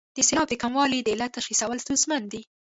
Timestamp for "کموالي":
0.63-0.99